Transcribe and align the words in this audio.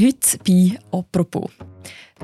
Heute 0.00 0.38
bei 0.46 0.78
«Apropos». 0.90 1.50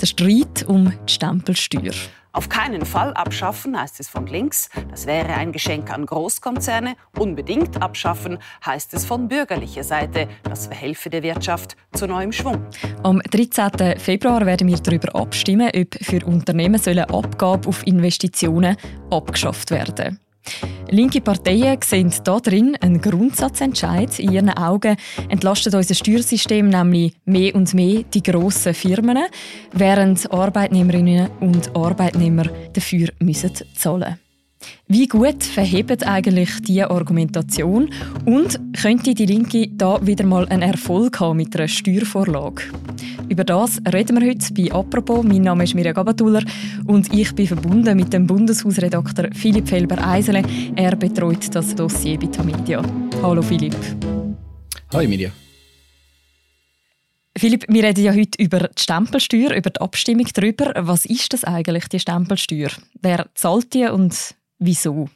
Der 0.01 0.07
Streit 0.07 0.65
um 0.67 0.91
die 1.07 1.13
Stempelsteuer. 1.13 1.93
Auf 2.33 2.49
keinen 2.49 2.87
Fall 2.87 3.13
abschaffen, 3.15 3.79
heißt 3.79 4.01
es 4.01 4.09
von 4.09 4.27
links. 4.27 4.71
Das 4.91 5.07
wäre 5.07 5.35
ein 5.35 5.53
Geschenk 5.53 5.91
an 5.93 6.07
Großkonzerne. 6.07 6.97
Unbedingt 7.19 7.83
abschaffen, 7.83 8.39
heißt 8.65 8.95
es 8.95 9.05
von 9.05 9.29
bürgerlicher 9.29 9.85
Seite. 9.85 10.29
Das 10.45 10.67
verhelfe 10.67 11.11
der 11.11 11.23
Wirtschaft 11.23 11.77
zu 11.93 12.07
neuem 12.07 12.33
Schwung. 12.33 12.65
Am 13.03 13.21
13. 13.21 13.99
Februar 13.99 14.47
werden 14.47 14.69
wir 14.69 14.79
darüber 14.79 15.15
abstimmen, 15.15 15.71
ob 15.75 15.95
für 16.03 16.25
Unternehmen 16.25 16.81
Abgabe 16.99 17.69
auf 17.69 17.87
Investitionen 17.87 18.77
abgeschafft 19.11 19.71
werden 19.71 19.97
sollen. 19.97 20.28
Linke 20.91 21.21
Parteien 21.21 21.79
sehen 21.85 22.11
drin 22.25 22.77
einen 22.81 23.01
Grundsatzentscheid. 23.01 24.19
In 24.19 24.33
ihren 24.33 24.51
Augen 24.51 24.97
entlastet 25.29 25.75
unser 25.75 25.95
Steuersystem 25.95 26.69
nämlich 26.69 27.15
mehr 27.25 27.55
und 27.55 27.75
mehr 27.75 28.05
die 28.05 28.23
grossen 28.23 28.75
Firmen, 28.75 29.19
während 29.73 30.31
Arbeitnehmerinnen 30.33 31.29
und 31.41 31.77
Arbeitnehmer 31.77 32.45
dafür 32.73 33.09
müssen 33.21 33.53
zahlen 33.75 34.01
müssen. 34.01 34.28
Wie 34.87 35.07
gut 35.07 35.45
verhebt 35.45 36.07
eigentlich 36.07 36.51
diese 36.63 36.91
Argumentation 36.91 37.91
und 38.25 38.59
könnte 38.81 39.15
die 39.15 39.27
Linke 39.27 39.69
da 39.69 40.05
wieder 40.07 40.25
mal 40.25 40.49
einen 40.49 40.63
Erfolg 40.63 41.21
haben 41.21 41.37
mit 41.37 41.55
einer 41.55 41.69
Steuervorlage? 41.69 42.63
Über 43.29 43.45
das 43.45 43.81
reden 43.93 44.21
wir 44.21 44.31
heute 44.31 44.55
bei 44.55 44.73
«Apropos». 44.73 45.23
Mein 45.23 45.43
Name 45.43 45.65
ist 45.65 45.75
Mirja 45.75 45.93
Gabatuller 45.93 46.43
und 46.87 47.13
ich 47.13 47.35
bin 47.35 47.47
verbunden 47.47 47.97
mit 47.97 48.13
dem 48.13 48.27
Bundeshausredakteur 48.27 49.29
Philipp 49.35 49.69
Felber-Eisele. 49.69 50.43
Er 50.75 50.97
betreut 50.97 51.55
das 51.55 51.75
Dossier 51.75 52.19
bei 52.19 52.27
Tamedia. 52.29 52.83
Hallo 53.23 53.43
Philipp. 53.43 53.77
Hallo 54.93 55.09
Mirja. 55.09 55.31
Philipp, 57.37 57.67
wir 57.69 57.85
reden 57.85 58.05
ja 58.05 58.13
heute 58.13 58.43
über 58.43 58.61
die 58.61 58.83
Stempelsteuer, 58.83 59.55
über 59.55 59.71
die 59.71 59.81
Abstimmung 59.81 60.27
darüber. 60.35 60.73
Was 60.77 61.05
ist 61.05 61.33
das 61.33 61.45
eigentlich, 61.45 61.87
die 61.89 62.01
Stempelsteuer? 62.01 62.71
Wer 63.01 63.27
zahlt 63.35 63.75
die 63.75 63.85
und 63.85 64.35
Wieso? 64.59 65.09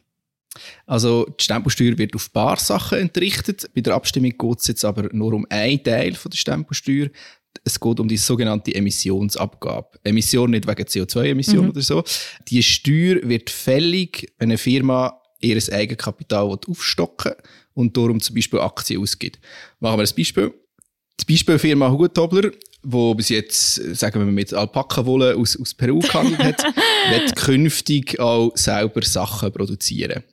Also 0.86 1.24
die 1.24 1.44
Stempelsteuer 1.44 1.96
wird 1.96 2.14
auf 2.14 2.28
ein 2.28 2.32
paar 2.32 2.58
Sachen 2.58 2.98
entrichtet. 2.98 3.70
Bei 3.74 3.80
der 3.80 3.94
Abstimmung 3.94 4.36
geht 4.36 4.60
es 4.60 4.66
jetzt 4.66 4.84
aber 4.84 5.08
nur 5.12 5.32
um 5.32 5.46
einen 5.48 5.82
Teil 5.82 6.14
von 6.14 6.30
der 6.30 6.36
Stempelsteuer. 6.36 7.08
Es 7.64 7.78
geht 7.78 8.00
um 8.00 8.08
die 8.08 8.16
sogenannte 8.16 8.74
Emissionsabgabe. 8.74 9.98
Emission 10.04 10.50
nicht 10.50 10.66
wegen 10.66 10.84
CO2-Emissionen 10.84 11.64
mhm. 11.64 11.70
oder 11.70 11.82
so. 11.82 12.04
Die 12.48 12.62
Steuer 12.62 13.20
wird 13.22 13.50
fällig, 13.50 14.32
wenn 14.38 14.50
eine 14.50 14.58
Firma 14.58 15.20
ihr 15.40 15.60
Eigenkapital 15.72 16.58
aufstocken 16.66 17.34
und 17.74 17.96
darum 17.96 18.20
zum 18.20 18.34
Beispiel 18.34 18.60
Aktien 18.60 19.02
ausgibt. 19.02 19.40
Machen 19.80 19.98
wir 19.98 20.06
ein 20.06 20.16
Beispiel. 20.16 20.54
Die 21.22 21.32
Beispielfirma 21.32 21.90
Hutobler 21.90 22.50
wo 22.82 23.14
bis 23.14 23.28
jetzt, 23.28 23.74
sagen 23.96 24.26
wir 24.26 24.32
mit 24.32 24.52
Alpaka-Wolle 24.52 25.36
aus, 25.36 25.58
aus 25.58 25.74
Peru 25.74 26.00
gehandelt 26.00 26.40
hat, 26.40 26.64
wird 27.10 27.36
künftig 27.36 28.18
auch 28.18 28.52
selber 28.56 29.02
Sachen 29.02 29.52
produzieren. 29.52 30.24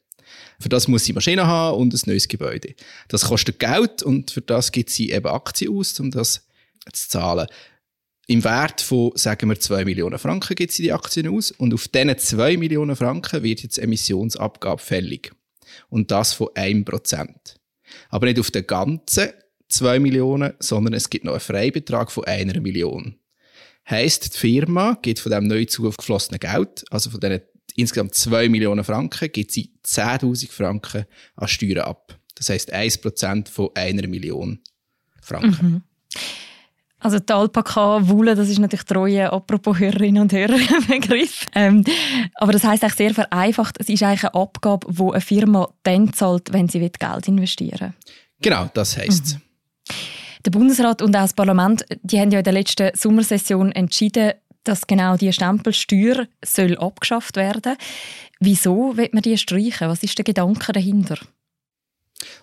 Für 0.59 0.69
das 0.69 0.87
muss 0.87 1.05
sie 1.05 1.13
Maschinen 1.13 1.45
haben 1.45 1.77
und 1.77 1.93
ein 1.93 2.01
neues 2.05 2.27
Gebäude. 2.27 2.73
Das 3.07 3.25
kostet 3.25 3.59
Geld 3.59 4.03
und 4.03 4.31
für 4.31 4.41
das 4.41 4.71
gibt 4.71 4.89
sie 4.89 5.11
eben 5.11 5.27
Aktien 5.27 5.73
aus, 5.77 5.97
um 5.99 6.11
das 6.11 6.47
zu 6.91 7.09
zahlen. 7.09 7.47
Im 8.27 8.43
Wert 8.43 8.81
von, 8.81 9.11
sagen 9.15 9.49
wir, 9.49 9.59
2 9.59 9.85
Millionen 9.85 10.19
Franken 10.19 10.55
gibt 10.55 10.71
sie 10.71 10.83
die 10.83 10.91
Aktien 10.91 11.29
aus 11.29 11.51
und 11.51 11.73
auf 11.73 11.87
diesen 11.87 12.17
2 12.17 12.57
Millionen 12.57 12.95
Franken 12.95 13.41
wird 13.41 13.63
jetzt 13.63 13.79
Emissionsabgabe 13.79 14.81
fällig. 14.81 15.31
Und 15.89 16.11
das 16.11 16.33
von 16.33 16.47
1%. 16.49 17.29
Aber 18.09 18.25
nicht 18.27 18.39
auf 18.39 18.51
den 18.51 18.67
ganzen 18.67 19.29
2 19.69 19.99
Millionen, 19.99 20.53
sondern 20.59 20.93
es 20.93 21.09
gibt 21.09 21.25
noch 21.25 21.33
einen 21.33 21.39
Freibetrag 21.39 22.11
von 22.11 22.25
einer 22.25 22.59
Million. 22.59 23.15
Heißt, 23.89 24.33
die 24.33 24.37
Firma 24.37 24.97
gibt 25.01 25.19
von 25.19 25.31
dem 25.31 25.47
neu 25.47 25.65
zugeflossenen 25.65 26.39
Geld, 26.39 26.85
also 26.91 27.09
von 27.09 27.19
diesen 27.19 27.41
insgesamt 27.75 28.13
2 28.15 28.49
Millionen 28.49 28.83
Franken, 28.83 29.31
gibt 29.31 29.51
sie 29.51 29.73
10.000 29.85 30.51
Franken 30.51 31.05
an 31.35 31.47
Steuern 31.47 31.85
ab. 31.85 32.19
Das 32.35 32.49
heisst 32.49 32.73
1% 32.73 33.49
von 33.49 33.69
einer 33.75 34.07
Million 34.07 34.59
Franken. 35.21 35.65
Mhm. 35.65 35.81
Also 37.01 37.19
die 37.19 37.31
Alpaka-Wolle, 37.31 38.35
das 38.35 38.49
ist 38.49 38.59
natürlich 38.59 38.83
treue, 38.83 39.31
apropos 39.31 39.79
Hörerinnen 39.79 40.21
und 40.21 40.33
Hörer, 40.33 40.57
Begriff. 40.87 41.45
Ähm, 41.55 41.83
aber 42.35 42.51
das 42.51 42.65
heisst 42.65 42.83
eigentlich 42.83 42.95
sehr 42.95 43.13
vereinfacht, 43.13 43.77
es 43.79 43.87
ist 43.87 44.03
eigentlich 44.03 44.25
eine 44.25 44.33
Abgabe, 44.33 44.91
die 44.91 45.01
eine 45.01 45.21
Firma 45.21 45.69
dann 45.83 46.11
zahlt, 46.11 46.51
wenn 46.51 46.67
sie 46.67 46.79
Geld 46.79 47.27
investieren 47.27 47.79
will. 47.79 47.93
Genau, 48.41 48.69
das 48.73 48.97
heisst 48.97 49.35
mhm. 49.35 49.41
Der 50.45 50.51
Bundesrat 50.51 51.01
und 51.01 51.15
auch 51.15 51.21
das 51.21 51.33
Parlament 51.33 51.85
die 52.01 52.19
haben 52.19 52.31
ja 52.31 52.39
in 52.39 52.43
der 52.43 52.53
letzten 52.53 52.91
Sommersession 52.95 53.71
entschieden, 53.71 54.33
dass 54.63 54.87
genau 54.87 55.17
die 55.17 55.33
Stempelsteuer 55.33 56.27
soll 56.43 56.77
abgeschafft 56.77 57.35
werden. 57.35 57.75
Wieso 58.39 58.95
wird 58.97 59.13
man 59.13 59.23
die 59.23 59.37
streichen? 59.37 59.89
Was 59.89 60.03
ist 60.03 60.17
der 60.17 60.25
Gedanke 60.25 60.71
dahinter? 60.71 61.17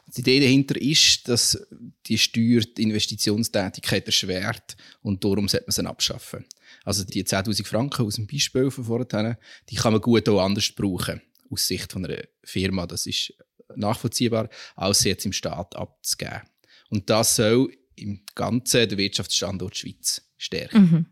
Die 0.06 0.20
Idee 0.20 0.40
dahinter 0.40 0.80
ist, 0.80 1.28
dass 1.28 1.66
die 2.06 2.16
Steuer 2.16 2.60
die 2.60 2.82
Investitionstätigkeit 2.82 4.06
erschwert 4.06 4.76
und 5.02 5.22
darum 5.22 5.48
sollte 5.48 5.66
man 5.66 5.72
sie 5.72 5.86
abschaffen. 5.86 6.46
Also 6.84 7.04
die 7.04 7.24
10'000 7.24 7.66
Franken 7.66 8.06
aus 8.06 8.14
dem 8.14 8.26
Beispiel 8.26 8.70
von 8.70 8.84
vorhin, 8.84 9.36
die 9.68 9.74
kann 9.74 9.92
man 9.92 10.00
gut 10.00 10.28
auch 10.28 10.40
anders 10.40 10.70
brauchen, 10.72 11.20
aus 11.50 11.66
Sicht 11.66 11.92
von 11.92 12.04
einer 12.04 12.22
Firma. 12.42 12.86
Das 12.86 13.06
ist 13.06 13.34
nachvollziehbar, 13.74 14.48
als 14.76 15.00
sie 15.00 15.10
jetzt 15.10 15.26
im 15.26 15.32
Staat 15.32 15.76
abzugeben. 15.76 16.42
Und 16.90 17.08
das 17.10 17.36
soll 17.36 17.72
im 17.96 18.20
Ganzen 18.34 18.88
den 18.88 18.98
Wirtschaftsstandort 18.98 19.76
Schweiz 19.76 20.22
stärken. 20.36 20.78
Mhm. 20.80 21.06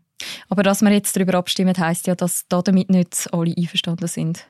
Aber 0.47 0.63
dass 0.63 0.81
wir 0.81 0.91
jetzt 0.91 1.15
darüber 1.15 1.35
abstimmen, 1.35 1.77
heisst 1.77 2.07
ja, 2.07 2.15
dass 2.15 2.45
damit 2.47 2.89
nicht 2.89 3.27
alle 3.33 3.53
einverstanden 3.55 4.07
sind. 4.07 4.47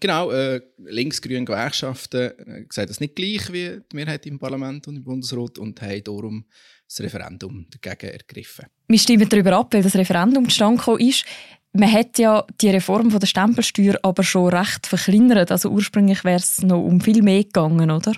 Genau, 0.00 0.30
äh, 0.30 0.60
linksgrüne 0.78 1.44
Gewerkschaften 1.44 2.30
äh, 2.38 2.64
sehen 2.70 2.86
das 2.86 3.00
nicht 3.00 3.16
gleich 3.16 3.52
wie 3.52 3.80
die 3.90 3.96
Mehrheit 3.96 4.26
im 4.26 4.38
Parlament 4.38 4.86
und 4.86 4.96
im 4.96 5.04
Bundesrat 5.04 5.58
und 5.58 5.80
haben 5.82 6.04
darum 6.04 6.44
das 6.86 7.00
Referendum 7.00 7.66
dagegen 7.70 8.12
ergriffen. 8.12 8.66
Wir 8.86 8.98
stimmen 8.98 9.28
darüber 9.28 9.56
ab, 9.56 9.74
weil 9.74 9.82
das 9.82 9.96
Referendum 9.96 10.48
zustande 10.48 10.78
gekommen 10.78 11.00
ist. 11.00 11.24
Man 11.72 11.92
hat 11.92 12.18
ja 12.18 12.46
die 12.60 12.70
Reform 12.70 13.10
von 13.10 13.20
der 13.20 13.26
Stempelsteuer 13.26 13.98
aber 14.02 14.22
schon 14.22 14.54
recht 14.54 14.86
verkleinert. 14.86 15.50
Also 15.50 15.68
ursprünglich 15.68 16.24
wäre 16.24 16.38
es 16.38 16.62
noch 16.62 16.82
um 16.82 17.00
viel 17.00 17.22
mehr 17.22 17.44
gegangen, 17.44 17.90
oder? 17.90 18.12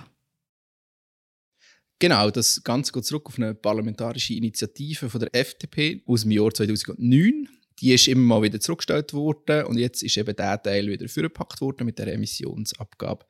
Genau, 2.00 2.30
das 2.30 2.64
Ganze 2.64 2.92
geht 2.92 3.04
zurück 3.04 3.26
auf 3.26 3.38
eine 3.38 3.54
parlamentarische 3.54 4.34
Initiative 4.34 5.10
von 5.10 5.20
der 5.20 5.34
FDP 5.34 6.02
aus 6.06 6.22
dem 6.22 6.30
Jahr 6.30 6.52
2009. 6.52 7.46
Die 7.78 7.92
ist 7.92 8.08
immer 8.08 8.36
mal 8.36 8.42
wieder 8.42 8.58
zurückgestellt 8.58 9.12
worden 9.12 9.66
und 9.66 9.78
jetzt 9.78 10.02
ist 10.02 10.16
eben 10.16 10.34
der 10.34 10.62
Teil 10.62 10.88
wieder 10.88 11.08
vorgepackt 11.08 11.60
worden 11.60 11.84
mit 11.84 11.98
der 11.98 12.12
Emissionsabgabe. 12.12 13.26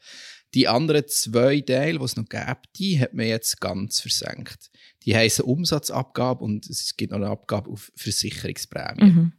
Die 0.54 0.68
anderen 0.68 1.06
zwei 1.08 1.60
Teile, 1.60 1.98
die 1.98 2.04
es 2.04 2.16
noch 2.16 2.28
gibt, 2.28 2.78
die 2.78 2.98
hat 2.98 3.12
man 3.12 3.26
jetzt 3.26 3.60
ganz 3.60 4.00
versenkt. 4.00 4.70
Die 5.04 5.16
heißen 5.16 5.44
Umsatzabgabe 5.44 6.44
und 6.44 6.68
es 6.68 6.96
gibt 6.96 7.12
noch 7.12 7.18
eine 7.18 7.28
Abgabe 7.28 7.70
auf 7.70 7.90
Versicherungsprämien. 7.96 9.14
Mhm. 9.14 9.32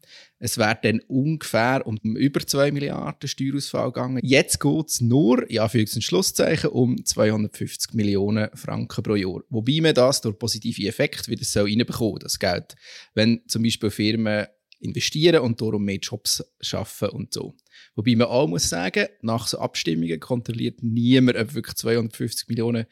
Es 0.44 0.58
wäre 0.58 0.80
dann 0.82 1.02
ungefähr 1.02 1.86
um 1.86 1.98
über 2.02 2.40
2 2.40 2.72
Milliarden 2.72 3.28
Steuerausfall 3.28 3.92
gegangen. 3.92 4.22
Jetzt 4.24 4.60
geht 4.60 4.88
es 4.88 5.00
nur, 5.00 5.50
ja, 5.52 5.70
für 5.70 5.78
ein 5.78 6.02
Schlusszeichen, 6.02 6.72
um 6.72 7.06
250 7.06 7.94
Millionen 7.94 8.50
Franken 8.56 9.04
pro 9.04 9.16
Jahr. 9.16 9.44
Wobei 9.50 9.80
man 9.82 9.94
das 9.94 10.22
durch 10.22 10.40
positive 10.40 10.88
Effekte 10.88 11.30
wieder 11.30 11.46
so 11.46 11.62
reinbekommen, 11.62 12.22
das 12.22 12.40
Geld. 12.40 12.76
Wenn 13.14 13.44
zum 13.48 13.62
Beispiel 13.62 13.92
Firmen 13.92 14.48
investieren 14.80 15.42
und 15.42 15.62
darum 15.62 15.86
mehr 15.86 16.00
Jobs 16.00 16.44
schaffen 16.60 17.10
und 17.10 17.34
so. 17.34 17.54
Wobei 17.94 18.16
man 18.16 18.28
auch 18.28 18.48
muss 18.48 18.68
sagen, 18.68 19.10
nach 19.22 19.46
so 19.46 19.60
Abstimmungen 19.60 20.20
kontrolliert 20.20 20.82
niemand, 20.82 21.38
ob 21.38 21.54
wirklich 21.54 21.76
250 21.76 22.48
Millionen 22.48 22.88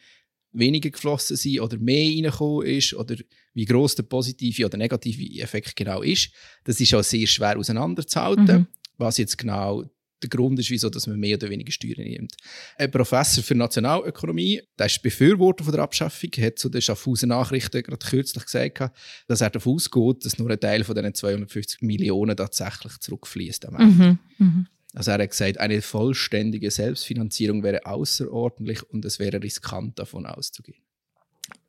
weniger 0.51 0.89
geflossen 0.89 1.37
sind 1.37 1.59
oder 1.59 1.77
mehr 1.77 2.05
reingekommen 2.05 2.65
ist 2.65 2.93
oder 2.93 3.15
wie 3.53 3.65
groß 3.65 3.95
der 3.95 4.03
positive 4.03 4.65
oder 4.65 4.77
negative 4.77 5.41
Effekt 5.41 5.75
genau 5.75 6.01
ist. 6.01 6.31
Das 6.63 6.79
ist 6.79 6.93
auch 6.93 7.03
sehr 7.03 7.27
schwer 7.27 7.57
auseinanderzuhalten, 7.57 8.45
mhm. 8.45 8.67
was 8.97 9.17
jetzt 9.17 9.37
genau 9.37 9.83
der 10.21 10.29
Grund 10.29 10.59
ist, 10.59 10.69
wieso 10.69 10.89
dass 10.89 11.07
man 11.07 11.19
mehr 11.19 11.37
oder 11.37 11.49
weniger 11.49 11.71
Steuern 11.71 12.03
nimmt. 12.03 12.35
Ein 12.77 12.91
Professor 12.91 13.43
für 13.43 13.55
Nationalökonomie, 13.55 14.61
der 14.77 14.87
ist 14.87 15.01
Befürworter 15.01 15.63
von 15.63 15.73
der 15.73 15.83
Abschaffung, 15.83 16.29
hat 16.39 16.59
zu 16.59 16.69
den 16.69 16.81
Schaffhausen 16.81 17.29
Nachrichten 17.29 17.81
gerade 17.81 18.05
kürzlich 18.05 18.43
gesagt, 18.43 18.91
dass 19.27 19.41
er 19.41 19.49
davon 19.49 19.75
ausgeht, 19.75 20.25
dass 20.25 20.37
nur 20.37 20.49
ein 20.49 20.59
Teil 20.59 20.83
von 20.83 20.95
diesen 20.95 21.13
250 21.13 21.81
Millionen 21.81 22.35
tatsächlich 22.35 22.97
zurückfließt. 22.99 23.71
Mhm. 23.71 24.19
Mhm. 24.37 24.67
Also 24.93 25.11
er 25.11 25.19
hat 25.19 25.29
gesagt, 25.29 25.59
eine 25.59 25.81
vollständige 25.81 26.71
Selbstfinanzierung 26.71 27.63
wäre 27.63 27.85
außerordentlich 27.85 28.83
und 28.89 29.05
es 29.05 29.19
wäre 29.19 29.41
riskant 29.41 29.99
davon 29.99 30.25
auszugehen. 30.25 30.83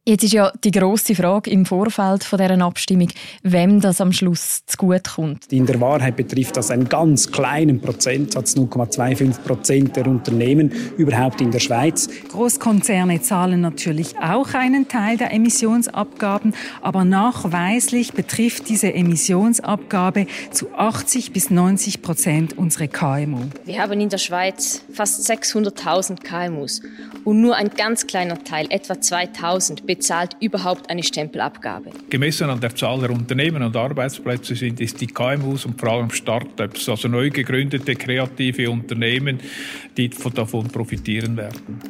Jetzt 0.08 0.24
ist 0.24 0.32
ja 0.32 0.50
die 0.64 0.70
grosse 0.70 1.14
Frage 1.14 1.50
im 1.50 1.66
Vorfeld 1.66 2.24
von 2.24 2.38
dieser 2.38 2.58
Abstimmung, 2.64 3.08
wem 3.42 3.82
das 3.82 4.00
am 4.00 4.14
Schluss 4.14 4.62
zugute 4.64 5.10
kommt. 5.14 5.52
In 5.52 5.66
der 5.66 5.78
Wahrheit 5.78 6.16
betrifft 6.16 6.56
das 6.56 6.70
einen 6.70 6.88
ganz 6.88 7.30
kleinen 7.30 7.82
Prozentsatz, 7.82 8.56
0,25 8.56 9.42
Prozent 9.42 9.96
der 9.96 10.06
Unternehmen 10.06 10.72
überhaupt 10.96 11.42
in 11.42 11.50
der 11.50 11.58
Schweiz. 11.58 12.08
Großkonzerne 12.30 13.20
zahlen 13.20 13.60
natürlich 13.60 14.16
auch 14.16 14.54
einen 14.54 14.88
Teil 14.88 15.18
der 15.18 15.34
Emissionsabgaben, 15.34 16.54
aber 16.80 17.04
nachweislich 17.04 18.14
betrifft 18.14 18.70
diese 18.70 18.94
Emissionsabgabe 18.94 20.26
zu 20.50 20.72
80 20.74 21.32
bis 21.32 21.50
90 21.50 22.00
Prozent 22.00 22.56
unsere 22.56 22.88
KMU. 22.88 23.42
Wir 23.66 23.82
haben 23.82 24.00
in 24.00 24.08
der 24.08 24.16
Schweiz 24.16 24.82
fast 24.94 25.30
600.000 25.30 26.22
KMUs 26.22 26.80
und 27.24 27.42
nur 27.42 27.54
ein 27.54 27.68
ganz 27.68 28.06
kleiner 28.06 28.42
Teil, 28.42 28.66
etwa 28.70 28.98
2000, 28.98 29.89
bezahlt 29.90 30.36
überhaupt 30.38 30.88
eine 30.88 31.02
Stempelabgabe. 31.02 31.90
Gemessen 32.08 32.48
an 32.48 32.60
der 32.60 32.76
Zahl 32.76 33.00
der 33.00 33.10
Unternehmen 33.10 33.60
und 33.60 33.74
Arbeitsplätze 33.74 34.54
sind 34.54 34.80
es 34.80 34.94
die 34.94 35.08
KMUs 35.08 35.64
und 35.64 35.80
vor 35.80 35.88
allem 35.88 36.12
Startups, 36.12 36.88
also 36.88 37.08
neu 37.08 37.28
gegründete 37.30 37.96
kreative 37.96 38.70
Unternehmen, 38.70 39.40
die 39.96 40.08
davon 40.08 40.68
profitieren 40.68 41.36
werden. 41.36 41.80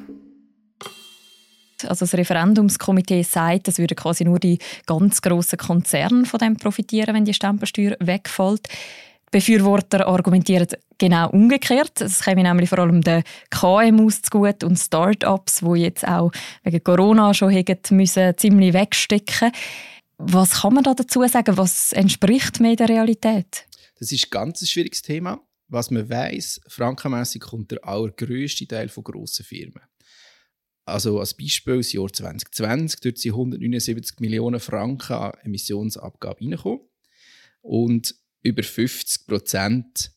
Also 1.86 2.06
das 2.06 2.14
Referendumskomitee 2.14 3.22
sagt, 3.22 3.68
es 3.68 3.78
würden 3.78 3.96
quasi 3.96 4.24
nur 4.24 4.38
die 4.38 4.58
ganz 4.86 5.20
grossen 5.20 5.58
Konzerne 5.58 6.24
von 6.24 6.38
dem 6.38 6.56
profitieren, 6.56 7.14
wenn 7.14 7.26
die 7.26 7.34
Stempelsteuer 7.34 7.96
wegfällt. 8.00 8.66
Befürworter 9.30 10.06
argumentieren 10.08 10.66
genau 10.98 11.30
umgekehrt. 11.30 12.00
Es 12.00 12.20
käme 12.20 12.42
nämlich 12.42 12.68
vor 12.68 12.80
allem 12.80 13.00
den 13.00 13.22
KMUs 13.50 14.22
zugute 14.22 14.66
und 14.66 14.76
Start-ups, 14.76 15.60
die 15.60 15.80
jetzt 15.80 16.06
auch 16.06 16.32
wegen 16.64 16.82
Corona 16.82 17.32
schon 17.32 17.54
müssen, 17.90 18.36
ziemlich 18.36 18.72
wegstecken 18.72 19.52
Was 20.18 20.62
kann 20.62 20.74
man 20.74 20.84
da 20.84 20.94
dazu 20.94 21.26
sagen? 21.26 21.56
Was 21.56 21.92
entspricht 21.92 22.60
mehr 22.60 22.76
der 22.76 22.88
Realität? 22.88 23.66
Das 23.98 24.10
ist 24.10 24.26
ein 24.26 24.30
ganz 24.30 24.68
schwieriges 24.68 25.02
Thema. 25.02 25.40
Was 25.68 25.90
man 25.90 26.08
weiß, 26.10 26.62
frankenmässig 26.66 27.42
kommt 27.42 27.70
der 27.70 27.84
allergrößte 27.86 28.66
Teil 28.66 28.88
von 28.88 29.04
grossen 29.04 29.44
Firmen. 29.44 29.82
Also 30.84 31.20
als 31.20 31.34
Beispiel 31.34 31.76
das 31.76 31.92
Jahr 31.92 32.12
2020, 32.12 33.00
dort 33.00 33.18
sind 33.18 33.32
179 33.32 34.18
Millionen 34.18 34.58
Franken 34.58 35.12
an 35.12 35.32
Emissionsabgabe 35.44 36.40
reingekommen. 36.40 36.80
Und 37.60 38.16
über 38.42 38.62
50 38.62 39.26
Prozent 39.26 40.12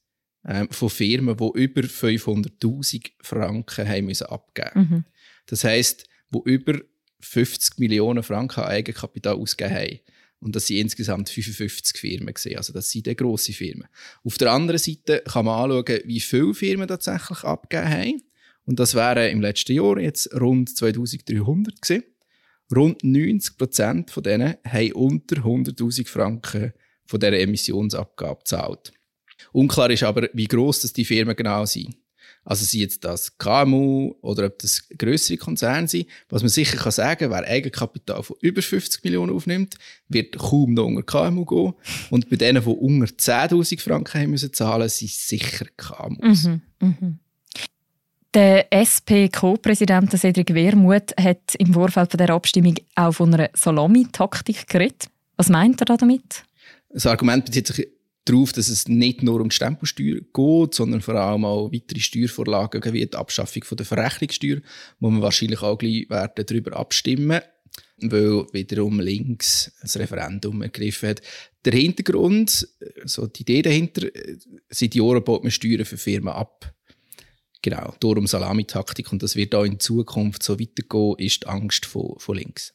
ähm, 0.46 0.70
von 0.70 0.90
Firmen, 0.90 1.38
die 1.38 1.62
über 1.62 1.82
500.000 1.82 3.12
Franken 3.22 3.88
haben 3.88 4.06
müssen 4.06 4.28
abgeben 4.28 4.90
mhm. 4.90 5.06
Das 5.46 5.64
heisst, 5.64 6.08
wo 6.30 6.42
über 6.46 6.80
50 7.20 7.80
Millionen 7.80 8.24
Franken 8.24 8.62
an 8.62 8.70
Eigenkapital 8.70 9.36
ausgegeben 9.36 9.76
haben. 9.76 10.00
Und 10.40 10.56
das 10.58 10.68
sind 10.68 10.78
insgesamt 10.78 11.30
55 11.30 11.98
Firmen 11.98 12.34
gesehen. 12.34 12.58
Also 12.58 12.74
das 12.74 12.90
sind 12.90 13.06
grosse 13.18 13.54
Firmen. 13.54 13.88
Auf 14.26 14.38
der 14.38 14.52
anderen 14.52 14.78
Seite 14.78 15.24
kann 15.26 15.46
man 15.46 15.72
anschauen, 15.72 16.02
wie 16.06 16.20
viele 16.20 16.54
Firmen 16.54 16.88
tatsächlich 16.88 17.44
abgegeben 17.44 17.90
haben. 17.90 18.22
Und 18.66 18.80
das 18.80 18.94
wären 18.94 19.32
im 19.32 19.42
letzten 19.42 19.74
Jahr 19.74 19.98
jetzt 20.00 20.34
rund 20.34 20.76
2300 20.76 21.82
gewesen. 21.82 22.04
Rund 22.76 23.04
90 23.04 23.58
Prozent 23.58 24.12
von 24.12 24.24
denen 24.24 24.56
haben 24.66 24.92
unter 24.94 25.38
100.000 25.38 26.08
Franken 26.08 26.74
von 27.06 27.20
dieser 27.20 27.40
Emissionsabgabe 27.40 28.44
zahlt. 28.44 28.94
Unklar 29.52 29.90
ist 29.90 30.04
aber, 30.04 30.30
wie 30.34 30.48
gross 30.48 30.82
das 30.82 30.94
die 30.94 31.06
Firmen 31.06 31.36
genau 31.36 31.66
sind. 31.66 31.96
Also 32.46 32.66
sind 32.66 32.82
jetzt 32.82 33.06
das 33.06 33.38
KMU 33.38 34.16
oder 34.22 34.48
ob 34.48 34.60
das 34.60 34.88
größere 34.98 35.38
Konzerne 35.38 35.88
sind. 35.88 36.08
Was 36.30 36.42
man 36.42 36.50
sicher 36.50 36.78
kann 36.78 36.92
sagen, 36.92 37.30
wer 37.30 37.48
Eigenkapital 37.48 38.22
von 38.22 38.36
über 38.42 38.62
50 38.62 39.04
Millionen 39.04 39.34
aufnimmt, 39.34 39.76
wird 40.10 40.38
kaum 40.38 40.74
noch 40.74 40.86
unter 40.86 41.04
KMU 41.04 41.46
gehen. 41.46 41.74
Und 42.10 42.30
bei 42.30 42.36
denen, 42.36 42.62
die 42.62 42.70
unter 42.70 43.06
10.000 43.06 43.80
Franken 43.80 44.22
haben 44.22 44.32
müssen 44.32 44.52
zahlen, 44.52 44.90
sind 44.90 45.12
sicher 45.12 45.66
KMUs. 45.78 46.44
Mhm, 46.44 46.62
mh. 46.80 47.14
Der 48.34 48.74
SP-Co-Präsident 48.74 50.12
Cedric 50.18 50.56
Wermuth 50.56 51.14
hat 51.18 51.54
im 51.60 51.72
Vorfeld 51.74 52.12
von 52.12 52.18
der 52.18 52.32
Abstimmung 52.32 52.76
auch 52.96 53.14
von 53.14 53.32
einer 53.32 53.52
Salami-Taktik 53.54 54.68
geredet. 54.68 55.06
Was 55.38 55.50
meint 55.50 55.82
er 55.82 55.98
damit? 55.98 56.44
Das 56.94 57.06
Argument 57.06 57.46
bezieht 57.46 57.68
sich 57.68 57.88
darauf, 58.26 58.54
dass 58.54 58.70
es 58.70 58.88
nicht 58.88 59.24
nur 59.24 59.42
um 59.42 59.50
die 59.50 59.56
Stempelsteuer 59.56 60.22
geht, 60.34 60.74
sondern 60.74 61.02
vor 61.02 61.16
allem 61.16 61.44
auch 61.44 61.72
weitere 61.74 62.00
Steuervorlagen 62.00 62.82
wie 62.94 63.06
die 63.06 63.18
Abschaffung 63.18 63.64
von 63.64 63.78
der 63.78 63.86
Verrechnungssteuer, 63.86 64.62
wo 65.00 65.10
wir 65.10 65.22
wahrscheinlich 65.22 65.62
auch 65.62 65.78
gleich 65.78 66.10
werden 66.10 66.46
darüber 66.46 66.78
abstimmen 66.78 67.42
weil 67.98 68.46
wiederum 68.52 69.00
links 69.00 69.72
das 69.82 69.98
Referendum 69.98 70.62
ergriffen 70.62 71.10
hat. 71.10 71.22
Der 71.66 71.74
Hintergrund, 71.74 72.68
so 73.06 73.28
die 73.28 73.42
Idee 73.42 73.62
dahinter, 73.62 74.08
seit 74.70 74.96
Jahren 74.96 75.24
baut 75.24 75.44
man 75.44 75.52
Steuern 75.52 75.86
für 75.86 75.98
Firmen 75.98 76.34
ab. 76.34 76.74
Genau, 77.62 77.94
darum 78.00 78.28
Salamitaktik 78.28 79.12
und 79.12 79.24
das 79.24 79.36
wird 79.36 79.56
auch 79.56 79.64
in 79.64 79.80
Zukunft 79.80 80.44
so 80.44 80.60
weitergehen, 80.60 81.16
ist 81.18 81.44
die 81.44 81.48
Angst 81.48 81.86
von, 81.86 82.16
von 82.20 82.36
links. 82.36 82.74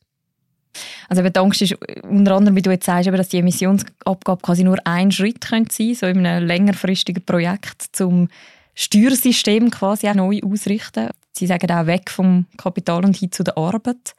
Also 1.09 1.23
die 1.23 1.39
Angst 1.39 1.63
ist 1.63 1.77
unter 2.03 2.37
anderem, 2.37 2.57
wie 2.57 2.63
du 2.63 2.71
jetzt 2.71 2.87
sagst, 2.87 3.09
dass 3.09 3.29
die 3.29 3.39
Emissionsabgabe 3.39 4.43
quasi 4.43 4.65
nur 4.65 4.79
ein 4.85 5.11
Schritt 5.11 5.41
könnte 5.41 5.75
sein 5.75 5.95
so 5.95 6.07
in 6.07 6.27
einem 6.27 6.47
längerfristigen 6.47 7.25
Projekt, 7.25 7.87
zum 7.93 8.29
Steuersystem 8.75 9.71
quasi 9.71 10.09
auch 10.09 10.15
neu 10.15 10.41
ausrichten. 10.45 11.11
Sie 11.33 11.47
sagen 11.47 11.71
auch 11.71 11.87
weg 11.87 12.11
vom 12.11 12.47
Kapital 12.57 13.05
und 13.05 13.17
hin 13.17 13.33
zu 13.33 13.45
der 13.45 13.57
Arbeit. 13.57 14.15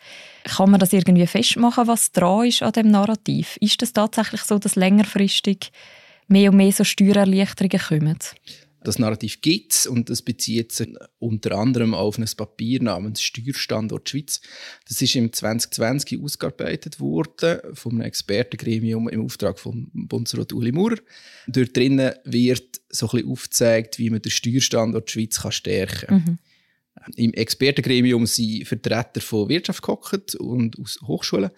Kann 0.46 0.72
man 0.72 0.80
das 0.80 0.94
irgendwie 0.94 1.28
festmachen, 1.28 1.88
was 1.88 2.12
dran 2.12 2.48
ist 2.48 2.64
an 2.64 2.72
dem 2.72 2.92
Narrativ? 2.92 3.58
Ist 3.62 3.82
es 3.84 3.94
tatsächlich 3.94 4.42
so, 4.42 4.58
dass 4.58 4.76
längerfristig 4.76 5.72
mehr 6.28 6.52
und 6.52 6.58
mehr 6.58 6.72
so 6.72 6.84
Steuererleichterungen 6.84 7.80
kommen? 7.80 8.20
Das 8.84 8.98
Narrativ 8.98 9.42
gibt 9.42 9.74
es 9.74 9.88
und 9.88 10.10
das 10.10 10.22
bezieht 10.22 10.72
sich 10.72 10.90
unter 11.20 11.58
anderem 11.58 11.94
auf 11.94 12.18
ein 12.18 12.26
Papier 12.38 12.82
namens 12.82 13.22
Steuerstandort 13.22 14.10
Schweiz. 14.10 14.42
Das 14.88 15.02
ist 15.02 15.16
im 15.16 15.34
2020 15.34 16.22
ausgearbeitet 16.22 17.00
worden 17.00 17.60
vom 17.74 17.94
einem 17.94 18.02
Expertengremium 18.02 19.10
im 19.10 19.26
Auftrag 19.26 19.60
von 19.60 19.90
Bundesrat 19.94 20.54
Uli 20.54 20.72
Maurer. 20.72 20.98
Dort 21.48 21.76
drinnen 21.76 22.14
wird 22.24 22.80
so 22.90 23.08
ein 23.08 23.12
bisschen 23.12 23.32
aufgezeigt, 23.32 24.00
wie 24.00 24.10
man 24.10 24.22
den 24.22 24.32
Steuerstandort 24.32 25.12
Schweiz 25.12 25.42
kann 25.42 25.52
stärken 25.52 26.08
kann. 26.08 26.24
Mhm. 26.26 26.40
Im 27.16 27.34
Expertengremium 27.34 28.26
sind 28.26 28.68
Vertreter 28.68 29.22
von 29.22 29.50
Wirtschaft 29.50 29.82
gehockt 29.82 30.36
und 30.36 30.80
aus 30.80 31.00
Hochschulen. 31.06 31.52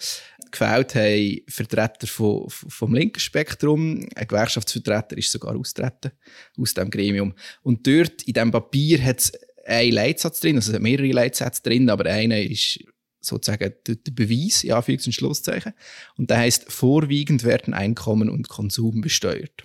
Gefällt 0.52 0.96
haben 0.96 1.42
Vertreter 1.48 2.08
von, 2.08 2.50
vom 2.50 2.94
linken 2.94 3.20
Spektrum. 3.20 4.08
Ein 4.16 4.28
Gewerkschaftsvertreter 4.28 5.18
ist 5.18 5.32
sogar 5.32 5.56
austreten 5.56 6.12
aus 6.58 6.74
dem 6.74 6.90
Gremium. 6.90 7.34
Und 7.62 7.88
dort 7.88 8.24
in 8.24 8.34
diesem 8.34 8.52
Papier 8.52 9.04
hat 9.04 9.20
es 9.20 9.32
einen 9.66 9.94
Leitsatz 9.94 10.40
drin, 10.40 10.56
also 10.56 10.72
es 10.72 10.76
hat 10.76 10.82
mehrere 10.82 11.12
Leitsätze 11.12 11.62
drin, 11.64 11.90
aber 11.90 12.06
einer 12.06 12.42
ist 12.42 12.80
sozusagen 13.22 13.74
der 13.88 14.12
Beweis, 14.12 14.64
ja, 14.64 14.80
Anführungs- 14.80 15.06
und 15.06 15.14
Schlusszeichen. 15.14 15.74
Und 16.18 16.30
der 16.30 16.40
heißt, 16.40 16.72
vorwiegend 16.72 17.44
werden 17.44 17.74
Einkommen 17.74 18.30
und 18.30 18.50
Konsum 18.50 19.02
besteuert. 19.02 19.63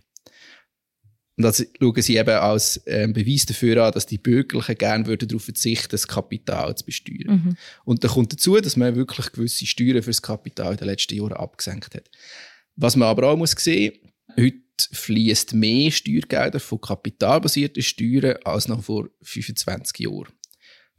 Und 1.37 1.43
das 1.43 1.67
schauen 1.79 2.03
sie 2.03 2.17
eben 2.17 2.31
als 2.31 2.81
ähm, 2.87 3.13
Beweis 3.13 3.45
dafür 3.45 3.85
an, 3.85 3.93
dass 3.93 4.07
die 4.07 4.17
Bürgerlichen 4.17 4.77
gerne 4.77 5.07
würden 5.07 5.29
darauf 5.29 5.45
verzichten, 5.45 5.91
das 5.91 6.09
Kapital 6.09 6.75
zu 6.77 6.85
besteuern. 6.87 7.45
Mhm. 7.45 7.57
Und 7.85 8.05
da 8.05 8.09
kommt 8.09 8.33
dazu, 8.33 8.59
dass 8.59 8.77
man 8.77 8.97
wirklich 8.97 9.33
gewisse 9.33 9.67
Steuern 9.67 10.03
für 10.03 10.11
das 10.11 10.23
Kapital 10.23 10.73
in 10.73 10.79
den 10.79 10.89
letzten 10.89 11.15
Jahren 11.15 11.35
abgesenkt 11.35 11.95
hat. 11.95 12.11
Was 12.77 12.97
man 12.97 13.09
aber 13.09 13.29
auch 13.29 13.37
muss 13.37 13.53
sehen, 13.53 13.93
heute 14.39 14.57
fließt 14.93 15.55
mehr 15.55 15.91
Steuergelder 15.91 16.61
von 16.61 16.81
kapitalbasierten 16.81 17.83
Steuern 17.83 18.37
als 18.45 18.69
noch 18.69 18.85
vor 18.85 19.09
25 19.23 19.99
Jahren. 20.01 20.33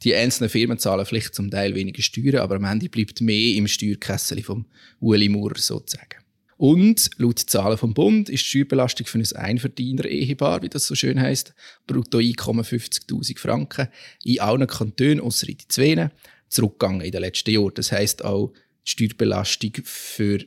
Die 0.04 0.14
einzelnen 0.14 0.50
Firmen 0.50 0.78
zahlen 0.78 1.06
vielleicht 1.06 1.34
zum 1.34 1.50
Teil 1.50 1.74
weniger 1.74 2.04
Steuern, 2.04 2.38
aber 2.38 2.56
am 2.58 2.66
Ende 2.66 2.90
bleibt 2.90 3.22
mehr 3.22 3.56
im 3.56 3.68
Steuerkessel 3.68 4.44
vom 4.44 4.68
Uli 5.00 5.30
Maurer 5.30 5.58
sozusagen. 5.58 6.27
Und 6.58 7.12
laut 7.18 7.40
Zahlen 7.40 7.78
vom 7.78 7.94
Bund 7.94 8.30
ist 8.30 8.44
die 8.44 8.50
Steuerbelastung 8.50 9.06
für 9.06 9.20
ein 9.20 9.36
Einverdiener-Ehepaar, 9.36 10.64
wie 10.64 10.70
das 10.70 10.88
so 10.88 10.96
schön 10.96 11.22
heisst, 11.22 11.54
brutto 11.86 12.18
Einkommen 12.18 12.66
50.000 12.66 13.38
Franken 13.38 13.88
in 14.24 14.40
allen 14.40 14.66
Kantonen, 14.66 15.20
außer 15.20 15.48
in 15.48 15.58
die 15.58 15.68
zwei, 15.68 16.10
zurückgegangen 16.50 17.02
in 17.02 17.12
den 17.12 17.22
letzten 17.22 17.52
Jahren. 17.52 17.74
Das 17.76 17.92
heisst 17.92 18.26
auch, 18.26 18.54
die 18.86 18.92
Steuerbelastung 18.92 19.74
für 19.84 20.40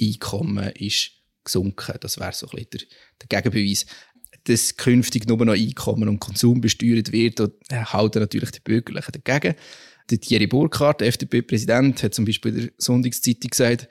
Einkommen 0.00 0.70
ist 0.72 1.10
gesunken. 1.42 1.96
Das 2.00 2.20
wäre 2.20 2.32
so 2.32 2.46
ein 2.46 2.64
bisschen 2.64 2.88
der, 3.20 3.28
der 3.28 3.42
Gegenbeweis. 3.42 3.86
Dass 4.44 4.76
künftig 4.76 5.26
nur 5.26 5.44
noch 5.44 5.54
Einkommen 5.54 6.08
und 6.08 6.20
Konsum 6.20 6.60
besteuert 6.60 7.10
wird, 7.10 7.40
halten 7.72 8.20
natürlich 8.20 8.52
die 8.52 8.60
Bürgerlichen 8.60 9.20
dagegen. 9.24 9.56
Der 10.10 10.20
Thierry 10.20 10.46
Burkhardt, 10.46 11.02
FDP-Präsident, 11.02 12.02
hat 12.02 12.14
zum 12.14 12.24
Beispiel 12.24 12.52
der 12.52 12.70
Sonntagszeitung 12.78 13.50
gesagt, 13.50 13.88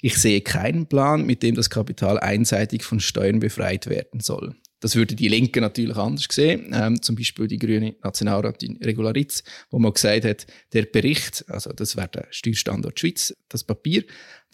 ich 0.00 0.16
sehe 0.16 0.40
keinen 0.40 0.86
Plan, 0.86 1.26
mit 1.26 1.42
dem 1.42 1.54
das 1.54 1.68
Kapital 1.68 2.18
einseitig 2.18 2.84
von 2.84 3.00
Steuern 3.00 3.40
befreit 3.40 3.86
werden 3.86 4.20
soll. 4.20 4.54
Das 4.80 4.94
würde 4.94 5.16
die 5.16 5.28
Linken 5.28 5.60
natürlich 5.60 5.96
anders 5.96 6.28
sehen. 6.30 6.70
Ähm, 6.72 7.02
zum 7.02 7.16
Beispiel 7.16 7.48
die 7.48 7.58
grüne 7.58 7.96
Nationalratin 8.02 8.76
Regularitz, 8.76 9.42
wo 9.70 9.78
man 9.78 9.92
gesagt 9.92 10.24
hat, 10.24 10.46
der 10.72 10.82
Bericht, 10.82 11.44
also 11.48 11.72
das 11.72 11.96
wäre 11.96 12.08
der 12.08 12.26
Steuerstandort 12.30 13.00
Schweiz, 13.00 13.34
das 13.48 13.64
Papier, 13.64 14.04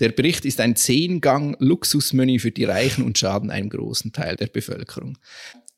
der 0.00 0.10
Bericht 0.10 0.46
ist 0.46 0.60
ein 0.60 0.76
Zehngang-Luxusmenü 0.76 2.38
für 2.38 2.50
die 2.50 2.64
Reichen 2.64 3.04
und 3.04 3.18
schaden 3.18 3.50
einem 3.50 3.68
großen 3.68 4.12
Teil 4.12 4.36
der 4.36 4.46
Bevölkerung. 4.46 5.18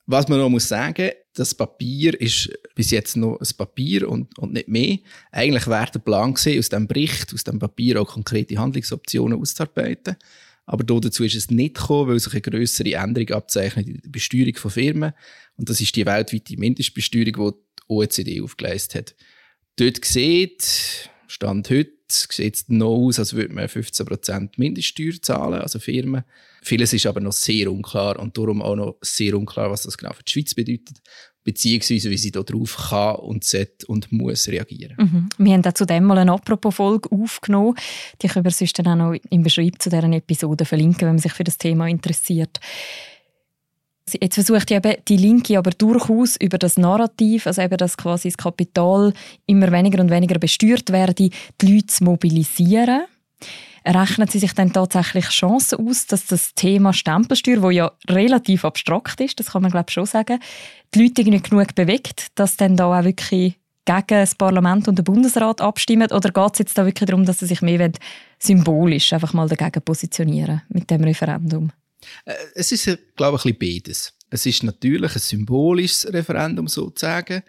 Was 0.06 0.28
man 0.28 0.38
noch 0.38 0.48
muss 0.48 0.68
sagen, 0.68 1.10
das 1.34 1.54
Papier 1.54 2.18
ist 2.20 2.50
bis 2.74 2.92
jetzt 2.92 3.16
noch 3.16 3.40
ein 3.40 3.56
Papier 3.56 4.08
und, 4.08 4.38
und 4.38 4.52
nicht 4.52 4.68
mehr. 4.68 4.98
Eigentlich 5.32 5.66
wäre 5.66 5.90
der 5.92 5.98
Plan 5.98 6.34
gewesen, 6.34 6.58
aus 6.58 6.68
dem 6.68 6.86
Bericht, 6.86 7.34
aus 7.34 7.44
dem 7.44 7.58
Papier 7.58 8.00
auch 8.00 8.08
konkrete 8.08 8.56
Handlungsoptionen 8.56 9.38
auszuarbeiten. 9.38 10.16
Aber 10.64 10.82
dazu 10.84 11.24
ist 11.24 11.34
es 11.34 11.50
nicht 11.50 11.76
gekommen, 11.76 12.10
weil 12.10 12.20
sich 12.20 12.32
eine 12.32 12.42
größere 12.42 12.94
Änderung 12.94 13.30
abzeichnet 13.30 13.86
in 13.86 14.00
der 14.00 14.10
Besteuerung 14.10 14.54
von 14.56 14.70
Firmen. 14.70 15.12
Und 15.56 15.68
das 15.68 15.80
ist 15.80 15.94
die 15.94 16.06
weltweite 16.06 16.56
Mindestbesteuerung, 16.56 17.52
die 17.52 17.58
die 17.58 17.84
OECD 17.88 18.40
aufgeleistet 18.42 18.94
hat. 18.94 19.14
Dort 19.76 20.04
sieht, 20.04 21.10
Stand 21.28 21.70
heute, 21.70 21.92
sieht 22.08 22.54
es 22.54 22.68
noch 22.68 22.96
aus, 22.96 23.18
als 23.18 23.34
würde 23.34 23.54
man 23.54 23.66
15% 23.66 24.50
Mindeststeuer 24.56 25.20
zahlen, 25.20 25.60
also 25.60 25.78
Firmen. 25.78 26.24
Vieles 26.66 26.92
ist 26.92 27.06
aber 27.06 27.20
noch 27.20 27.32
sehr 27.32 27.70
unklar 27.70 28.18
und 28.18 28.36
darum 28.36 28.60
auch 28.60 28.74
noch 28.74 28.96
sehr 29.00 29.38
unklar, 29.38 29.70
was 29.70 29.84
das 29.84 29.96
genau 29.96 30.12
für 30.12 30.24
die 30.24 30.32
Schweiz 30.32 30.52
bedeutet, 30.52 30.98
beziehungsweise 31.44 32.10
wie 32.10 32.18
sie 32.18 32.32
darauf 32.32 32.88
kann 32.90 33.14
und 33.14 33.44
sollte 33.44 33.86
und 33.86 34.10
muss 34.10 34.48
reagieren. 34.48 34.96
Mhm. 34.98 35.28
Wir 35.38 35.52
haben 35.52 35.74
zu 35.76 35.86
dem 35.86 36.02
mal 36.02 36.18
eine 36.18 36.32
Apropos-Folge 36.32 37.12
aufgenommen. 37.12 37.76
Die 38.20 38.26
können 38.26 38.44
wir 38.44 38.50
sonst 38.50 38.76
dann 38.80 39.00
auch 39.00 39.12
noch 39.12 39.20
im 39.30 39.44
Beschreib 39.44 39.80
zu 39.80 39.90
dieser 39.90 40.10
Episode 40.10 40.64
verlinken, 40.64 41.02
wenn 41.02 41.14
man 41.14 41.18
sich 41.20 41.34
für 41.34 41.44
das 41.44 41.56
Thema 41.56 41.86
interessiert. 41.86 42.58
Jetzt 44.20 44.34
versucht 44.34 44.72
eben 44.72 44.94
die 45.06 45.18
Linke 45.18 45.58
aber 45.58 45.70
durchaus 45.70 46.36
über 46.36 46.58
das 46.58 46.76
Narrativ, 46.76 47.46
also 47.46 47.62
eben, 47.62 47.76
dass 47.76 47.96
quasi 47.96 48.28
das 48.28 48.36
Kapital 48.36 49.12
immer 49.46 49.70
weniger 49.70 50.02
und 50.02 50.10
weniger 50.10 50.40
besteuert 50.40 50.90
werde, 50.90 51.14
die 51.14 51.30
Leute 51.62 51.86
zu 51.86 52.02
mobilisieren. 52.02 53.04
Rechnen 53.86 54.26
Sie 54.26 54.40
sich 54.40 54.52
dann 54.52 54.72
tatsächlich 54.72 55.26
Chancen 55.26 55.86
aus, 55.86 56.06
dass 56.06 56.26
das 56.26 56.54
Thema 56.54 56.92
Stempelsteuer, 56.92 57.62
wo 57.62 57.70
ja 57.70 57.92
relativ 58.08 58.64
abstrakt 58.64 59.20
ist, 59.20 59.38
das 59.38 59.52
kann 59.52 59.62
man 59.62 59.70
glaube 59.70 59.92
schon 59.92 60.06
sagen, 60.06 60.40
die 60.92 61.04
Leute 61.04 61.22
nicht 61.22 61.50
genug 61.50 61.74
bewegt, 61.76 62.26
dass 62.34 62.56
dann 62.56 62.76
da 62.76 62.86
auch 62.86 63.04
wirklich 63.04 63.54
gegen 63.84 64.06
das 64.08 64.34
Parlament 64.34 64.88
und 64.88 64.98
den 64.98 65.04
Bundesrat 65.04 65.60
abstimmen? 65.60 66.10
Oder 66.10 66.30
geht 66.30 66.52
es 66.54 66.58
jetzt 66.58 66.76
da 66.76 66.84
wirklich 66.84 67.06
darum, 67.08 67.24
dass 67.24 67.38
sie 67.38 67.46
sich 67.46 67.62
mehr 67.62 67.92
symbolisch 68.38 69.12
einfach 69.12 69.32
mal 69.32 69.48
dagegen 69.48 69.82
positionieren 69.82 70.62
mit 70.68 70.90
dem 70.90 71.04
Referendum? 71.04 71.70
Äh, 72.24 72.34
es 72.54 72.72
ist, 72.72 72.98
glaube 73.16 73.38
ich, 73.38 73.44
ein 73.44 73.56
bisschen 73.56 73.82
beides. 73.84 74.12
Es 74.28 74.44
ist 74.44 74.64
natürlich 74.64 75.14
ein 75.14 75.20
symbolisches 75.20 76.12
Referendum 76.12 76.66
sozusagen, 76.66 77.42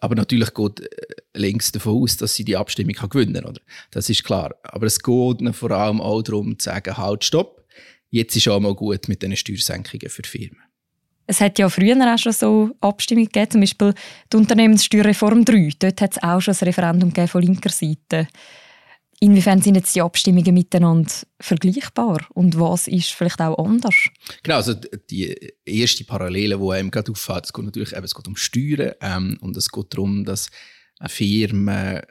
aber 0.00 0.14
natürlich 0.14 0.52
geht 0.54 0.80
äh, 0.80 0.88
links 1.34 1.72
davon 1.72 2.02
aus, 2.02 2.16
dass 2.16 2.34
sie 2.34 2.44
die 2.44 2.56
Abstimmung 2.56 2.94
kann 2.94 3.10
gewinnen 3.10 3.42
kann. 3.42 3.58
Das 3.90 4.08
ist 4.10 4.24
klar. 4.24 4.54
Aber 4.62 4.86
es 4.86 5.00
geht 5.00 5.54
vor 5.54 5.70
allem 5.70 6.00
auch 6.00 6.22
darum 6.22 6.58
zu 6.58 6.64
sagen, 6.64 6.96
halt, 6.96 7.24
stopp, 7.24 7.64
jetzt 8.10 8.36
ist 8.36 8.48
auch 8.48 8.60
mal 8.60 8.74
gut 8.74 9.08
mit 9.08 9.22
diesen 9.22 9.36
Steuersenkungen 9.36 10.08
für 10.08 10.22
Firmen. 10.24 10.60
Es 11.26 11.40
hat 11.40 11.58
ja 11.58 11.68
früher 11.68 11.96
auch 12.12 12.18
schon 12.18 12.32
so 12.32 12.70
Abstimmungen 12.80 13.28
gegeben, 13.28 13.50
zum 13.50 13.60
Beispiel 13.60 13.94
die 14.32 14.36
Unternehmenssteuerreform 14.36 15.44
3. 15.44 15.70
Dort 15.78 16.00
hat 16.00 16.12
es 16.12 16.22
auch 16.22 16.40
schon 16.40 16.54
ein 16.54 16.64
Referendum 16.64 17.12
von 17.28 17.42
linker 17.42 17.70
Seite. 17.70 18.28
Inwiefern 19.22 19.62
sind 19.62 19.76
jetzt 19.76 19.94
die 19.94 20.02
Abstimmungen 20.02 20.52
miteinander 20.52 21.12
vergleichbar 21.38 22.26
und 22.34 22.58
was 22.58 22.88
ist 22.88 23.10
vielleicht 23.10 23.40
auch 23.40 23.56
anders? 23.64 23.94
Genau, 24.42 24.56
also 24.56 24.74
die 24.74 25.54
erste 25.64 26.02
Parallele, 26.02 26.58
die 26.58 26.70
einem 26.72 26.90
gerade 26.90 27.12
auffällt, 27.12 27.44
es 27.44 27.52
geht 27.52 27.64
natürlich 27.64 27.92
eben, 27.92 28.02
es 28.02 28.16
geht 28.16 28.26
um 28.26 28.34
Steuern 28.34 28.94
ähm, 29.00 29.38
und 29.40 29.56
es 29.56 29.70
geht 29.70 29.94
darum, 29.94 30.24
dass 30.24 30.50
Firmen 31.06 32.02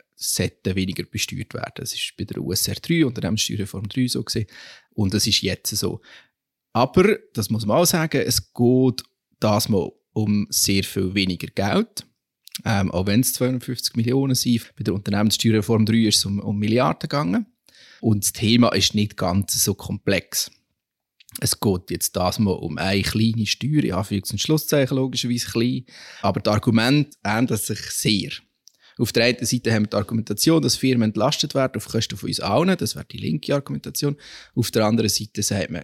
weniger 0.63 1.03
besteuert 1.03 1.53
werden. 1.53 1.73
Das 1.75 1.93
ist 1.93 2.13
bei 2.17 2.23
der 2.23 2.41
USR 2.41 2.75
3, 2.75 3.05
Unternehmenssteuerreform 3.05 3.89
3 3.89 4.07
so 4.07 4.23
gesehen 4.23 4.47
und 4.93 5.13
das 5.13 5.27
ist 5.27 5.41
jetzt 5.41 5.75
so. 5.75 5.99
Aber, 6.71 7.17
das 7.33 7.49
muss 7.49 7.65
man 7.65 7.75
auch 7.75 7.85
sagen, 7.85 8.21
es 8.25 8.53
geht 8.53 9.03
das 9.41 9.67
mal 9.67 9.91
um 10.13 10.47
sehr 10.49 10.85
viel 10.85 11.13
weniger 11.13 11.47
Geld. 11.47 12.05
Ähm, 12.65 12.91
auch 12.91 13.07
wenn 13.07 13.21
es 13.21 13.33
250 13.33 13.95
Millionen 13.95 14.35
sind. 14.35 14.71
Bei 14.75 14.83
der 14.83 14.93
Unternehmenssteuerreform 14.93 15.85
3 15.85 15.93
ist 16.07 16.17
es 16.17 16.25
um, 16.25 16.39
um 16.39 16.57
Milliarden 16.57 16.99
gegangen. 16.99 17.45
Und 18.01 18.23
das 18.23 18.33
Thema 18.33 18.69
ist 18.69 18.95
nicht 18.95 19.17
ganz 19.17 19.63
so 19.63 19.73
komplex. 19.73 20.51
Es 21.39 21.59
geht 21.59 21.91
jetzt 21.91 22.15
das 22.15 22.39
mal 22.39 22.51
um 22.51 22.77
eine 22.77 23.01
kleine 23.03 23.45
Steuer, 23.45 23.83
ja, 23.83 24.01
Anführungs- 24.01 24.31
und 24.31 24.41
Schlusszeichen 24.41 24.97
logischerweise 24.97 25.47
klein. 25.47 25.85
Aber 26.21 26.41
das 26.41 26.53
Argument 26.53 27.15
ändert 27.23 27.61
sich 27.61 27.79
sehr. 27.79 28.31
Auf 28.97 29.13
der 29.13 29.25
einen 29.25 29.45
Seite 29.45 29.73
haben 29.73 29.83
wir 29.83 29.89
die 29.89 29.95
Argumentation, 29.95 30.61
dass 30.61 30.75
Firmen 30.75 31.09
entlastet 31.09 31.55
werden 31.55 31.77
auf 31.77 31.87
Kosten 31.87 32.17
von 32.17 32.27
uns 32.27 32.39
allen. 32.39 32.77
Das 32.77 32.95
wäre 32.95 33.05
die 33.05 33.17
linke 33.17 33.55
Argumentation. 33.55 34.17
Auf 34.55 34.71
der 34.71 34.85
anderen 34.85 35.09
Seite 35.09 35.41
sagt 35.41 35.71
man, 35.71 35.83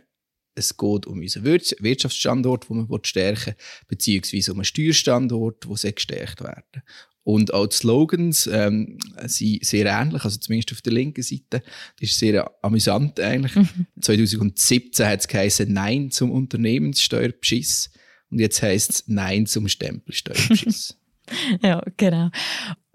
es 0.57 0.75
geht 0.75 1.05
um 1.05 1.19
unseren 1.19 1.45
Wirtschaftsstandort, 1.45 2.69
den 2.69 2.87
man 2.89 3.03
stärken 3.03 3.53
will, 3.53 3.55
beziehungsweise 3.87 4.51
um 4.51 4.59
einen 4.59 4.65
Steuerstandort, 4.65 5.65
der 5.83 5.91
gestärkt 5.91 6.41
werden 6.41 6.83
Und 7.23 7.53
auch 7.53 7.67
die 7.67 7.75
Slogans 7.75 8.47
ähm, 8.47 8.97
sind 9.25 9.63
sehr 9.63 9.85
ähnlich, 9.85 10.23
also 10.23 10.37
zumindest 10.37 10.71
auf 10.71 10.81
der 10.81 10.93
linken 10.93 11.21
Seite. 11.21 11.61
Das 11.99 12.09
ist 12.09 12.17
sehr 12.17 12.51
amüsant 12.61 13.19
eigentlich. 13.19 13.55
Mhm. 13.55 13.85
2017 14.01 15.05
hat 15.05 15.19
es 15.19 15.27
geheißen 15.27 15.71
Nein 15.71 16.09
zum 16.09 16.31
Unternehmenssteuerbeschiss 16.31 17.91
und 18.31 18.39
jetzt 18.39 18.61
heißt 18.61 18.89
es 18.91 19.03
Nein 19.07 19.45
zum 19.45 19.67
Stempelsteuerbeschiss. 19.67 20.97
ja, 21.61 21.83
genau. 21.97 22.29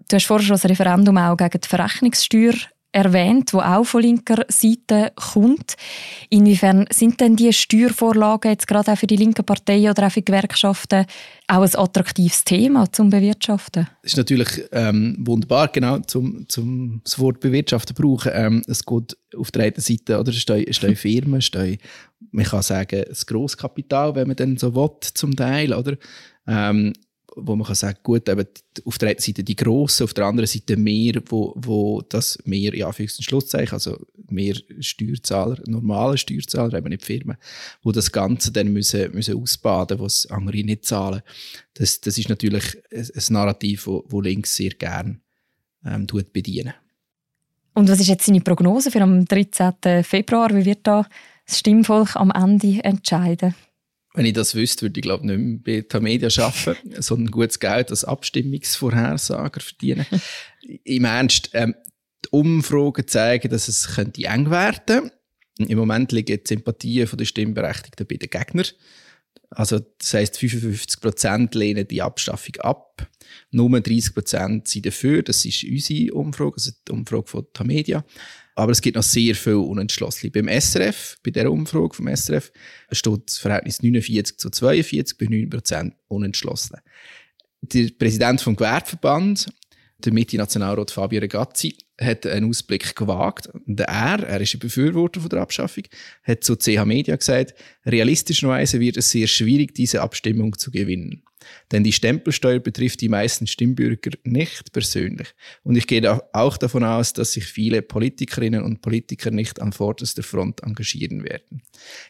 Du 0.09 0.15
hast 0.15 0.25
vorher 0.25 0.45
schon 0.45 0.55
das 0.55 0.69
Referendum 0.69 1.17
auch 1.17 1.37
gegen 1.37 1.61
die 1.61 1.67
Verrechnungssteuer 1.67 2.55
erwähnt, 2.93 3.53
wo 3.53 3.59
auch 3.59 3.83
von 3.83 4.01
linker 4.01 4.45
Seite 4.47 5.11
kommt. 5.15 5.75
Inwiefern 6.29 6.85
sind 6.91 7.19
denn 7.19 7.35
die 7.35 7.51
Steuervorlagen 7.51 8.51
jetzt 8.51 8.67
gerade 8.67 8.93
auch 8.93 8.97
für 8.97 9.07
die 9.07 9.17
linken 9.17 9.43
Parteien 9.43 9.89
oder 9.89 10.07
auch 10.07 10.11
für 10.11 10.21
Gewerkschaften 10.21 11.05
auch 11.47 11.61
ein 11.61 11.75
attraktives 11.75 12.43
Thema 12.43 12.89
zum 12.91 13.09
Bewirtschaften? 13.09 13.87
Das 14.03 14.13
ist 14.13 14.17
natürlich 14.17 14.63
ähm, 14.71 15.17
wunderbar, 15.19 15.67
genau, 15.67 15.99
zum, 15.99 16.47
zum 16.47 17.01
das 17.03 17.19
Wort 17.19 17.39
bewirtschaften 17.39 17.95
brauchen. 17.95 18.31
Ähm, 18.33 18.61
es 18.67 18.85
geht 18.85 19.17
auf 19.35 19.51
der 19.51 19.63
einen 19.63 19.79
Seite, 19.79 20.19
oder, 20.19 20.31
stehen, 20.31 20.71
stehen 20.71 20.95
Firmen, 20.95 21.41
stehen, 21.41 21.79
man 22.31 22.45
kann 22.45 22.61
sagen, 22.61 23.03
das 23.07 23.25
Grosskapital, 23.25 24.15
wenn 24.15 24.27
man 24.27 24.37
dann 24.37 24.57
so 24.57 24.73
will, 24.75 24.91
zum 25.01 25.35
Teil, 25.35 25.73
oder? 25.73 25.97
Ähm, 26.47 26.93
wo 27.35 27.55
man 27.55 27.65
kann 27.65 27.75
sagen, 27.75 27.99
gut, 28.03 28.27
eben 28.29 28.45
auf 28.85 28.97
der 28.97 29.09
einen 29.09 29.19
Seite 29.19 29.43
die 29.43 29.55
Grossen, 29.55 30.03
auf 30.03 30.13
der 30.13 30.25
anderen 30.25 30.47
Seite 30.47 30.77
mehr, 30.77 31.21
wo, 31.27 31.53
wo 31.55 32.01
das 32.01 32.37
mehr, 32.45 32.75
ja, 32.75 32.91
für 32.91 33.07
Schlusszeichen, 33.07 33.73
also 33.73 33.97
mehr 34.29 34.55
Steuerzahler, 34.79 35.59
normale 35.65 36.17
Steuerzahler, 36.17 36.77
eben 36.77 36.89
nicht 36.89 37.03
Firmen, 37.03 37.37
wo 37.81 37.91
das 37.91 38.11
Ganze 38.11 38.51
dann 38.51 38.71
müssen, 38.71 39.13
müssen 39.13 39.41
ausbaden, 39.41 39.99
was 39.99 40.25
andere 40.27 40.63
nicht 40.63 40.85
zahlen. 40.85 41.21
Das, 41.73 42.01
das 42.01 42.17
ist 42.17 42.29
natürlich 42.29 42.77
ein, 42.91 43.07
Narrativ, 43.29 43.87
wo, 43.87 44.03
wo 44.07 44.21
links 44.21 44.55
sehr 44.55 44.71
gern 44.71 45.21
ähm, 45.85 46.07
bedienen. 46.31 46.73
Und 47.73 47.89
was 47.89 47.99
ist 47.99 48.07
jetzt 48.07 48.25
seine 48.25 48.41
Prognose 48.41 48.91
für 48.91 49.01
am 49.01 49.25
13. 49.25 50.03
Februar? 50.03 50.53
Wie 50.53 50.65
wird 50.65 50.85
da 50.85 51.07
das 51.45 51.59
Stimmvolk 51.59 52.15
am 52.15 52.31
Ende 52.31 52.83
entscheiden? 52.83 53.55
Wenn 54.13 54.25
ich 54.25 54.33
das 54.33 54.53
wüsste, 54.53 54.83
würde 54.83 54.99
ich 54.99 55.03
glaube 55.03 55.25
nicht 55.25 55.65
mehr 55.65 55.81
bei 55.81 55.87
Tamedia 55.87 56.29
arbeiten, 56.43 57.01
sondern 57.01 57.31
gutes 57.31 57.59
Geld 57.59 57.89
als 57.89 58.03
Abstimmungsvorhersager 58.03 59.59
verdienen. 59.59 60.05
Im 60.83 61.05
Ernst, 61.05 61.49
ähm, 61.53 61.75
die 62.23 62.29
Umfragen 62.29 63.07
zeigen, 63.07 63.49
dass 63.49 63.67
es 63.67 63.95
könnte 63.95 64.23
eng 64.25 64.49
werden 64.49 65.11
Im 65.57 65.77
Moment 65.77 66.11
liegen 66.11 66.37
die 66.37 66.47
Sympathien 66.47 67.09
der 67.11 67.25
Stimmberechtigten 67.25 68.05
bei 68.07 68.17
den 68.17 68.29
Gegnern. 68.29 68.67
Also 69.49 69.79
das 69.79 70.13
heisst, 70.13 70.37
55% 70.37 71.55
lehnen 71.57 71.87
die 71.87 72.01
Abschaffung 72.01 72.55
ab. 72.57 73.07
Nur 73.51 73.69
30% 73.69 74.67
sind 74.67 74.85
dafür. 74.85 75.21
Das 75.21 75.45
ist 75.45 75.63
unsere 75.63 76.13
Umfrage, 76.13 76.53
also 76.55 76.71
die 76.87 76.91
Umfrage 76.91 77.27
von 77.27 77.45
Tamedia. 77.53 78.03
Aber 78.55 78.71
es 78.71 78.81
gibt 78.81 78.95
noch 78.95 79.03
sehr 79.03 79.35
viel 79.35 79.55
Unentschlossene. 79.55 80.31
Beim 80.31 80.47
SRF, 80.47 81.17
bei 81.23 81.31
der 81.31 81.51
Umfrage 81.51 81.95
vom 81.95 82.07
SRF, 82.07 82.51
steht 82.91 83.21
das 83.25 83.37
Verhältnis 83.37 83.81
49 83.81 84.37
zu 84.37 84.49
42 84.49 85.17
bei 85.17 85.25
9% 85.25 85.93
Unentschlossene. 86.07 86.81
Der 87.61 87.89
Präsident 87.97 88.41
vom 88.41 88.55
Gewerbeverband, 88.55 89.47
der 90.05 90.13
Mitte-Nationalrat 90.13 90.91
Fabio 90.91 91.21
Regazzi, 91.21 91.75
hat 91.99 92.25
einen 92.25 92.49
Ausblick 92.49 92.95
gewagt. 92.95 93.49
Er, 93.67 94.23
er 94.23 94.41
ist 94.41 94.53
ein 94.55 94.59
Befürworter 94.59 95.21
von 95.21 95.29
der 95.29 95.41
Abschaffung, 95.41 95.83
hat 96.23 96.43
zu 96.43 96.55
CH 96.55 96.85
Media 96.85 97.15
gesagt, 97.15 97.53
realistischerweise 97.85 98.79
wird 98.79 98.97
es 98.97 99.11
sehr 99.11 99.27
schwierig, 99.27 99.75
diese 99.75 100.01
Abstimmung 100.01 100.57
zu 100.57 100.71
gewinnen. 100.71 101.23
Denn 101.71 101.83
die 101.83 101.91
Stempelsteuer 101.91 102.59
betrifft 102.59 103.01
die 103.01 103.09
meisten 103.09 103.47
Stimmbürger 103.47 104.11
nicht 104.23 104.71
persönlich. 104.71 105.29
Und 105.63 105.75
ich 105.75 105.87
gehe 105.87 106.21
auch 106.33 106.57
davon 106.57 106.83
aus, 106.83 107.13
dass 107.13 107.33
sich 107.33 107.45
viele 107.45 107.81
Politikerinnen 107.81 108.63
und 108.63 108.81
Politiker 108.81 109.31
nicht 109.31 109.61
an 109.61 109.73
vorderster 109.73 110.23
Front 110.23 110.63
engagieren 110.63 111.23
werden. 111.23 111.61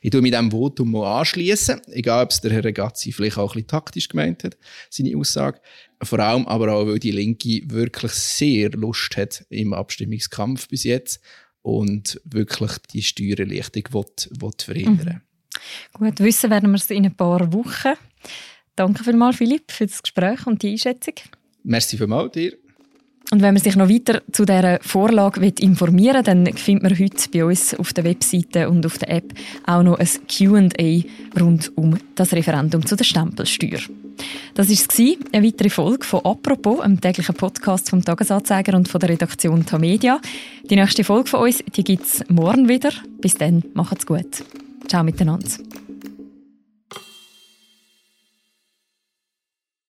Ich 0.01 0.11
tue 0.11 0.21
mit 0.21 0.33
diesem 0.33 0.51
Votum 0.51 0.95
anschließen, 0.95 1.81
egal 1.87 2.25
ob 2.25 2.31
es 2.31 2.41
der 2.41 2.51
Herr 2.51 2.63
Regazzi 2.63 3.11
vielleicht 3.11 3.37
auch 3.37 3.55
ein 3.55 3.67
taktisch 3.67 4.07
gemeint 4.09 4.43
hat, 4.43 4.57
seine 4.89 5.17
Aussage. 5.17 5.59
Vor 6.01 6.19
allem 6.19 6.47
aber 6.47 6.73
auch, 6.73 6.87
weil 6.87 6.99
die 6.99 7.11
Linke 7.11 7.61
wirklich 7.65 8.11
sehr 8.11 8.71
Lust 8.71 9.15
hat 9.15 9.45
im 9.49 9.73
Abstimmungskampf 9.73 10.67
bis 10.67 10.83
jetzt 10.83 11.21
und 11.61 12.19
wirklich 12.25 12.71
die 12.91 13.01
Steuererleichterung 13.01 13.93
will, 13.93 14.41
will 14.41 14.51
verhindern. 14.57 15.21
Mhm. 15.21 15.21
Gut, 15.93 16.19
wissen 16.19 16.49
werden 16.49 16.71
wir 16.71 16.77
es 16.77 16.89
in 16.89 17.05
ein 17.05 17.15
paar 17.15 17.51
Wochen. 17.53 17.93
Danke 18.75 19.03
vielmals, 19.03 19.37
Philipp, 19.37 19.71
für 19.71 19.85
das 19.85 20.01
Gespräch 20.01 20.47
und 20.47 20.61
die 20.63 20.71
Einschätzung. 20.71 21.15
Merci 21.63 21.97
vielmals 21.97 22.31
dir. 22.31 22.53
Und 23.31 23.41
wenn 23.41 23.53
man 23.53 23.63
sich 23.63 23.75
noch 23.75 23.89
weiter 23.89 24.21
zu 24.31 24.45
dieser 24.45 24.79
Vorlage 24.81 25.43
informieren 25.59 26.17
will, 26.17 26.23
dann 26.23 26.53
findet 26.53 26.83
man 26.83 26.99
heute 26.99 27.29
bei 27.31 27.45
uns 27.45 27.73
auf 27.73 27.93
der 27.93 28.03
Webseite 28.03 28.69
und 28.69 28.85
auf 28.85 28.97
der 28.99 29.09
App 29.09 29.33
auch 29.65 29.81
noch 29.81 29.97
ein 29.97 30.07
Q&A 30.27 31.39
rund 31.41 31.71
um 31.75 31.97
das 32.15 32.33
Referendum 32.33 32.85
zu 32.85 32.95
der 32.95 33.05
Stempelsteuer. 33.05 33.79
Das 34.53 34.69
war 34.69 34.73
es, 34.75 35.17
eine 35.31 35.47
weitere 35.47 35.69
Folge 35.69 36.05
von 36.05 36.23
«Apropos», 36.23 36.81
einem 36.81 37.01
täglichen 37.01 37.33
Podcast 37.33 37.89
vom 37.89 38.03
«Tagesanzeiger» 38.03 38.75
und 38.75 38.87
von 38.87 38.99
der 38.99 39.09
Redaktion 39.09 39.65
Tamedia. 39.65 40.21
Die 40.69 40.75
nächste 40.75 41.03
Folge 41.03 41.29
von 41.29 41.41
uns 41.41 41.63
gibt 41.71 42.03
es 42.03 42.23
morgen 42.29 42.69
wieder. 42.69 42.91
Bis 43.19 43.33
dann, 43.33 43.63
macht's 43.73 44.05
gut. 44.05 44.43
Ciao 44.87 45.03
miteinander. 45.03 45.49